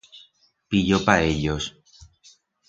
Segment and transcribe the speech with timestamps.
[0.67, 1.63] Piyor pa ellos.